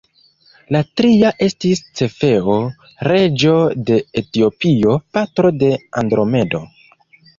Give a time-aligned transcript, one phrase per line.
[0.75, 2.55] La tria estis Cefeo,
[3.11, 3.53] reĝo
[3.91, 5.71] de Etiopio, patro de
[6.03, 6.65] Andromedo.